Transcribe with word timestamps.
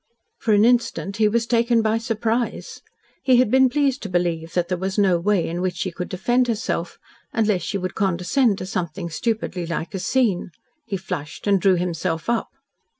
For 0.39 0.55
an 0.55 0.65
instant 0.65 1.17
he 1.17 1.27
was 1.27 1.45
taken 1.45 1.83
by 1.83 1.99
surprise. 1.99 2.81
He 3.21 3.35
had 3.37 3.51
been 3.51 3.69
pleased 3.69 4.01
to 4.01 4.09
believe 4.09 4.55
that 4.55 4.67
there 4.67 4.77
was 4.79 4.97
no 4.97 5.19
way 5.19 5.47
in 5.47 5.61
which 5.61 5.75
she 5.75 5.91
could 5.91 6.09
defend 6.09 6.47
herself, 6.47 6.97
unless 7.33 7.61
she 7.61 7.77
would 7.77 7.93
condescend 7.93 8.57
to 8.57 8.65
something 8.65 9.11
stupidly 9.11 9.67
like 9.67 9.93
a 9.93 9.99
scene. 9.99 10.49
He 10.87 10.97
flushed 10.97 11.45
and 11.45 11.61
drew 11.61 11.75
himself 11.75 12.31
up. 12.31 12.49